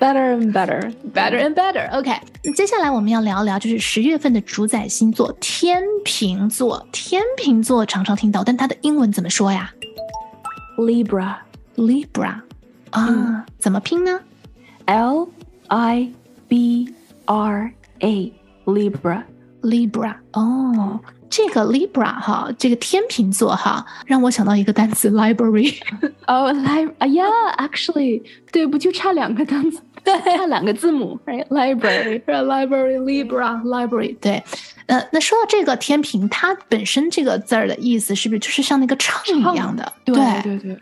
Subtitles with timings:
[0.00, 0.92] Better and better.
[1.14, 1.88] Better and better.
[1.96, 2.12] OK，
[2.42, 6.86] 那接下来我们要聊聊，就是十月份的主宰星座天秤座。
[6.92, 9.72] 天秤座常常听到，但它的英文怎么说呀
[10.76, 11.36] Libra.
[11.76, 12.40] ？Libra
[12.90, 14.20] 啊，怎么拼呢
[14.86, 15.28] L
[15.68, 16.12] I
[16.48, 16.92] B
[17.24, 18.32] R A.
[18.66, 19.22] Libra.
[19.62, 25.78] ？Libra 哦，这个 Libra 哈，这个天秤座哈，让我想到一个单词 library。
[26.26, 28.22] Oh, li- uh, yeah, actually.
[28.52, 31.46] 对，不就差两个单词， 差两个字母，right?
[31.48, 32.22] Library.
[32.24, 34.42] library Libra library 对，
[34.86, 39.92] 呃，那说到这个天平，它本身这个字儿的意思是不是就是像那个秤一样的？
[40.04, 40.78] 对对对。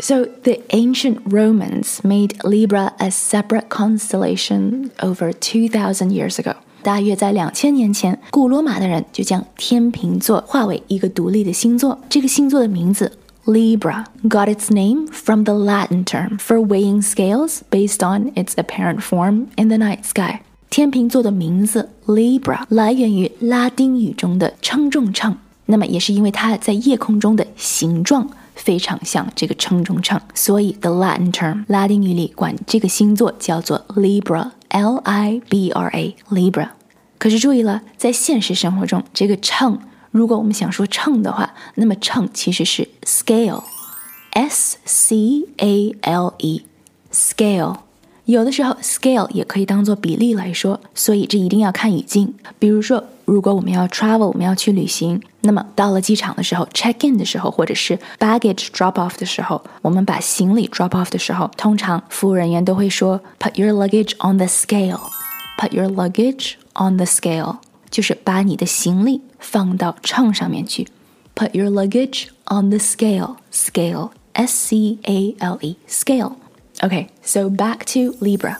[0.00, 6.56] So, the ancient Romans made Libra a separate constellation over 2,000 years ago.
[6.82, 11.98] 大约在两千年前，古罗马的人就将天秤座划为一个独立的星座。
[12.10, 13.12] 这个星座的名字
[13.48, 19.00] Libra got its name from the Latin term for weighing scales based on its apparent
[19.00, 20.40] form in the night sky.
[20.70, 36.68] 天秤座的名字 Libra 来源于拉丁语中的称重秤，那么也是因为它在夜空中的形状非常像这个称重秤，所以 the Latin term 拉丁语里管这个星座叫做 Libra，L I B R A Libra。
[37.18, 39.78] 可是注意了，在现实生活中，这个秤，
[40.11, 47.77] 如果我们想说秤的话，那么秤其实是 scale，S C A L E，scale。
[48.25, 52.35] 有的时候 scale 也可以当做比例来说，所以这一定要看语境。
[52.59, 64.45] 比如说，如果我们要 travel，我们要去旅行，那么到了机场的时候，check in 的时候，或者是 baggage drop off 的时候，我们把行李 drop off 的时候，通常服务人员都会说 put your luggage on the
[64.45, 67.57] scale，put your luggage on the scale，
[67.89, 70.88] 就是把你的行李放到秤上面去，
[71.34, 78.56] put your luggage on the scale，scale S C A L E scale。Okay, so back to Libra.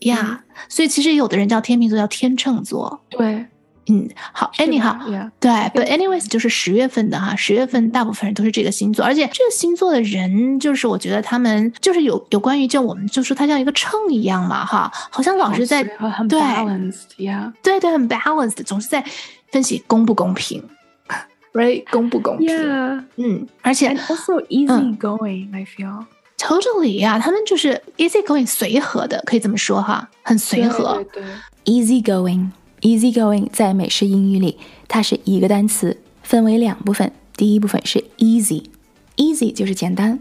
[0.00, 3.00] 呀所以其实有的人叫天秤座叫天秤座。
[3.08, 3.46] 对，
[3.87, 17.51] 嗯，好是吧，anyhow，Yeah 对，but anyways 就是十月份的哈，十月份大部分人都是这个星座，而且这个星座的人，就是我觉得他们就是有有关于就我们就说它像一个秤一样嘛哈，好像老是在很很对 balanced，yeah。
[17.63, 19.03] 对对很 balanced，总是在
[19.51, 20.63] 分析公不公平，
[21.53, 25.53] right 公不公平 Yeah, 嗯，而且 and also easy going.
[25.55, 26.05] I feel
[26.37, 31.03] totally 呀、他们就是 easy going 随和的，可以这么说哈，很随和。
[31.11, 31.23] 对对
[31.65, 32.49] Easygoing.
[32.81, 37.11] Easygoing 在美式英语里，它是一个单词，分为两部分。
[37.35, 40.19] 第一部分是 easy，easy 就是简单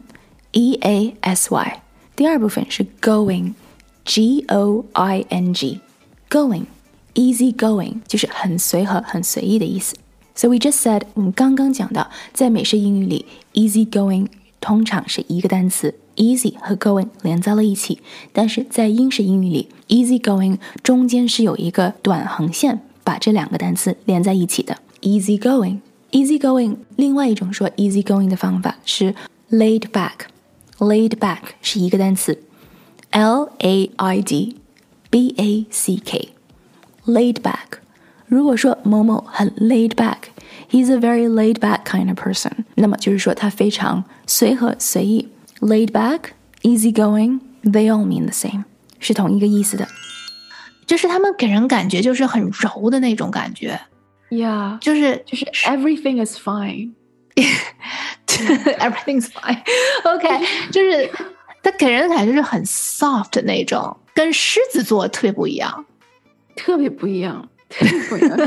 [0.52, 1.82] ，e a s y。
[2.14, 6.64] 第二部分是 going，g o i n g，going。
[7.14, 9.96] Easy going 就是很随和、很随意的意思。
[10.34, 14.28] So we just said，我们刚刚讲到，在美式英语里，easy going
[14.60, 18.00] 通常是一个单词，easy 和 going 连在了一起，
[18.32, 24.76] 但是在英式英语里，easy going 中间是有一个短横线把这两个单词连在一起的。
[25.00, 29.14] easy going，easy going，另外一种说 easy going 的方法是
[29.50, 32.42] laid back，laid back 是一个单词
[33.10, 34.56] ，L A I D
[35.08, 37.78] B A C K，laid back。
[38.26, 45.26] 如果说某某很 laid back，he's a very laid back kind of person，那么就是说他非常随和随意。
[45.59, 48.63] laid back, easy going, they all mean the same，
[48.99, 49.87] 是同一个意思的。
[50.85, 53.79] 就是他们给人感觉就是很柔的那种感觉，
[54.29, 56.91] ，Yeah，就是就是 everything is fine。
[58.27, 61.09] everything's fine。OK， 就是
[61.63, 65.85] 他给人的感觉就是很 soft 的那种，跟狮子座特别不一样。
[66.55, 68.37] 特别不一样，特别不一样。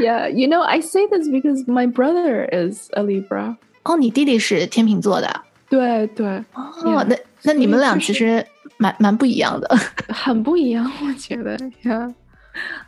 [0.00, 3.56] yeah, you know, I say this because my brother is a Libra.
[3.82, 8.45] 哦，你弟弟是天秤座的 对对，哦那那你们俩其实
[8.77, 9.67] 蛮蛮不一样的
[10.09, 11.57] 很不一样，我觉得。
[11.83, 12.13] Yeah，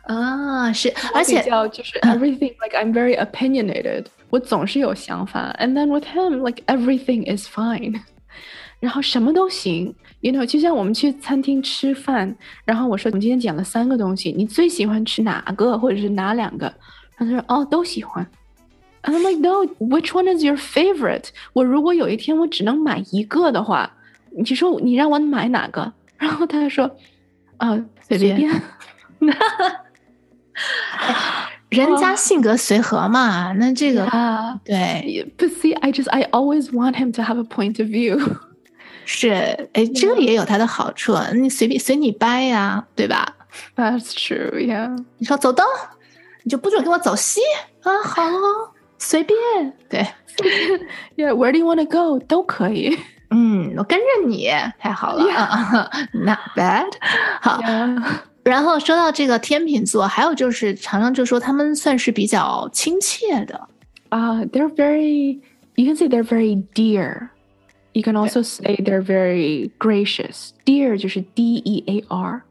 [0.04, 8.00] 啊，是，而且就是 everything like I'm very opinionated，我总是有想法，and then with him like everything is fine，
[8.80, 9.94] 然后什么都行。
[10.20, 12.34] You know，就像我们去餐厅吃饭，
[12.64, 16.72] 然后我说我们今天点了三个东西，你最喜欢吃哪个，或者是哪两个？
[17.16, 18.26] 他说哦都喜欢。
[19.07, 21.29] And I'm like no, which one is your favorite？
[21.53, 23.91] 我如果有一天我只能买一个的话，
[24.31, 25.91] 你就说你让我买哪个？
[26.17, 26.89] 然后他说，
[27.57, 27.77] 啊，
[28.07, 28.61] 随便便。
[31.69, 37.89] 人家性格随和嘛，那这个啊 对 But see, I just I always want him to have a point of
[37.89, 38.37] view.
[39.05, 39.31] 是，
[39.73, 43.35] 哎，这个也有它的好处，你随便随你掰呀，对吧？
[43.75, 44.53] That's true.
[44.53, 45.03] Yeah.
[45.17, 45.65] 你说走东，
[46.43, 47.41] 你就不准给我走西
[47.81, 47.91] 啊？
[48.03, 49.35] 好哦， 随便，
[49.89, 50.07] 对，
[51.15, 51.33] Yeah.
[51.35, 52.19] Where do you want to go?
[52.19, 52.97] 都可以。
[53.29, 54.49] 嗯，我跟着你，
[54.79, 56.93] 太好了 Yeah 啊，Not bad。
[57.41, 58.01] 好， Yeah.
[58.43, 63.67] 然后说到这个天秤座，还有就是常常就说他们算是比较亲切的，
[64.09, 65.39] Uh, they're very.
[65.75, 67.29] You can say they're very dear.
[67.93, 70.51] You can also say they're very gracious.
[70.65, 72.43] Dear 就是 D E A R.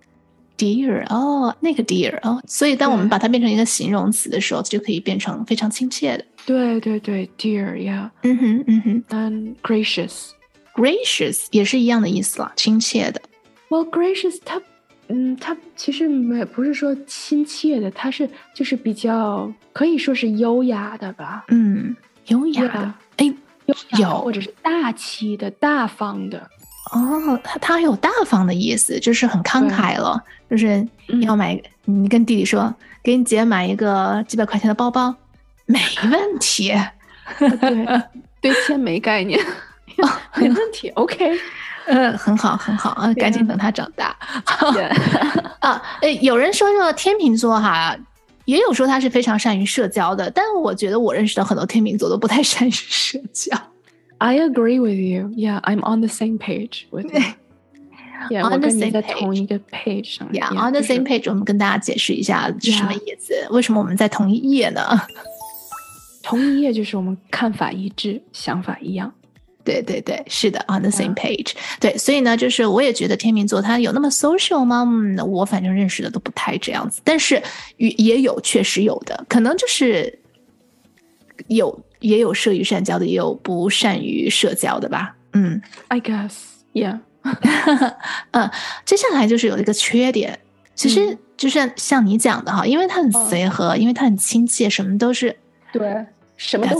[0.57, 6.25] Dear 哦，那个 dear 哦，所以当我们把它变成一个形容词的时候，就可以变成非常亲切的。
[6.45, 7.73] 对对对，dear.
[7.75, 8.09] Yeah.
[8.23, 13.21] 嗯哼，嗯哼 And gracious.，gracious 也是一样的意思啦，亲切的。
[13.69, 14.61] Well, gracious 它，
[15.09, 21.95] 嗯，它其实没不是说亲切的，它是就是比较可以说是优雅的吧，嗯，
[22.27, 23.33] 优雅的哎，
[23.65, 26.49] 优雅或者是大气的、大方的。
[26.91, 32.73] 哦，他他还有大方的意思，就是很慷慨了，就是你要买，你跟弟弟说，
[33.03, 35.13] 给你姐买一个几百块钱的包包，
[35.65, 35.79] 没
[36.11, 36.73] 问题。
[37.39, 38.01] 对，
[38.39, 39.39] 对钱没概念，
[40.37, 40.89] 没问题。
[40.91, 41.37] OK，
[41.87, 44.15] 嗯，很好，很好啊，赶紧等他长大
[45.59, 45.81] 啊。
[46.01, 47.95] 诶，有人说这个天秤座哈，
[48.45, 53.57] 也有说他是非常善于社交的，但我觉得我认识的很多天秤座都不太善于社交。
[54.19, 55.31] I agree with you.
[55.35, 57.21] Yeah, I'm on the same page with you.
[58.31, 59.19] Yeah, On the same page.
[59.19, 60.27] 同一个 page 上。
[60.31, 63.47] Yeah, Yeah，on the same page，我们跟大家解释一下是什么意思？
[63.51, 64.81] 为什么我们在同一页呢？
[66.23, 69.13] 同一页就是我们看法一致，想法一样。
[69.63, 71.51] 对对对，是的，on the same page。
[71.79, 74.83] 对，所以呢，就是我也觉得天秤座他有那么 social 吗？
[74.83, 77.41] 嗯，我反正认识的都不太这样子，但是
[77.75, 80.19] 也也有确实有的，可能就是
[81.47, 85.15] 有也有善于善交的，也有不善于社交的吧。
[85.33, 86.31] 嗯 I guess.
[86.73, 86.99] Yeah.
[88.31, 88.49] 嗯，
[88.85, 90.39] 接下来就是有一个缺点，
[90.75, 95.35] 其实嗯就是像你讲的哈，因为他很随和，因为他很亲切，什么都是
[95.73, 96.05] 对，
[96.37, 96.79] 什么都。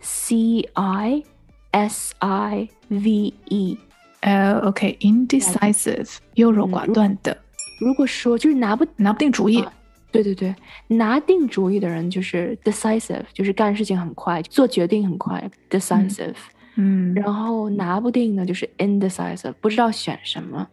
[0.00, 1.24] c i
[1.70, 3.78] s i v e。
[4.20, 7.36] 呃，OK，indecisive 优柔寡断的，
[7.80, 9.72] 如果说就是拿不拿不定主意啊。
[10.12, 10.54] 对对对，
[10.88, 16.34] 拿定主意的人就是 decisive，就是干事情很快，做决定很快，decisive。
[16.76, 20.66] 嗯然后拿不定的就是 indecisive，不知道选什么。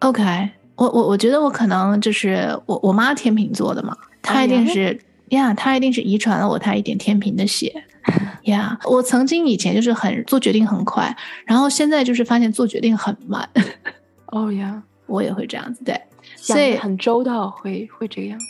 [0.00, 7.72] ，OK，我我我觉得我可能就是我我妈天秤座的嘛，她一定是呀，她一定是遗传了我她一点天平的血。
[8.44, 11.16] 呀我曾经以前就是很做决定很快，
[11.46, 13.48] 然后现在就是发现做决定很慢，
[14.26, 15.98] 哦呀，我也会这样子，对，
[16.36, 18.44] 所以很周到，会会这个样子。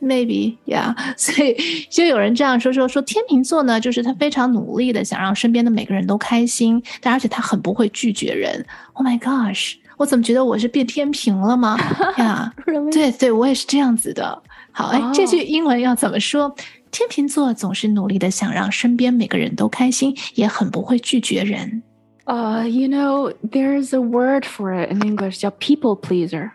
[0.00, 1.56] maybe 呀、所以
[1.88, 8.66] 就有人这样说说说天秤座呢，就是他非常努力的想让身边的每个人都开心，但而且他很不会拒绝人。
[8.94, 11.78] Oh my gosh，我怎么觉得我是变天平了吗？
[12.18, 12.92] 呀、 Really？
[12.92, 14.42] 对对，我也是这样子的。
[14.72, 16.54] 好，哎，哦这句英文要怎么说？
[16.90, 21.82] 天秤座总是努力的想让身边每个人都开心，也很不会拒绝人。
[22.24, 26.50] Uh, you know, there's a word for it in English 叫 people pleaser。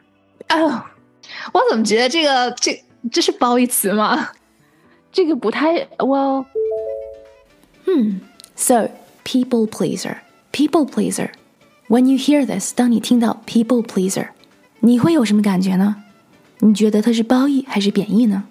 [0.49, 0.83] 哦，
[1.53, 2.79] 我怎么觉得这个这
[3.11, 4.29] 这是褒义词吗？
[5.11, 6.45] 这个不太 well，
[7.85, 8.19] Hmm.
[8.55, 8.89] So,
[9.23, 10.17] people pleaser,
[10.51, 11.29] people pleaser.
[11.87, 14.27] When you hear this，当你听到 people pleaser，
[14.81, 16.03] 你会有什么感觉呢？
[16.59, 18.43] 你觉得它是褒义还是贬义呢？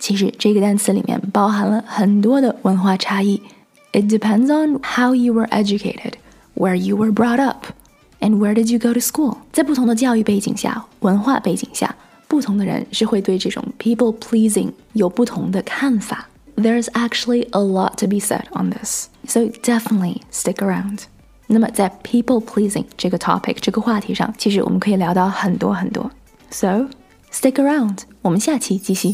[0.00, 3.40] 其实这个单词里面包含了很多的文化差异。
[3.92, 6.14] It depends on how you were educated,
[6.54, 7.66] where you were brought up,
[8.20, 9.36] and where did you go to school。
[9.52, 11.94] 在不同的教育背景下、文化背景下，
[12.28, 16.28] 不同的人是会对这种 people pleasing 有不同的看法。
[16.56, 21.04] There's actually a lot to be said on this, so definitely stick around.
[21.46, 26.10] 那么在 people pleasing 这个 topic 这个话题上，其实我们可以聊到很多很多。
[26.50, 26.88] So
[27.32, 29.08] stick around，我们下期继续。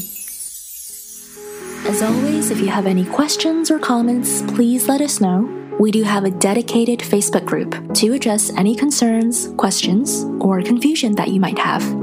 [1.87, 5.47] As always, if you have any questions or comments, please let us know.
[5.79, 11.29] We do have a dedicated Facebook group to address any concerns, questions, or confusion that
[11.29, 12.02] you might have.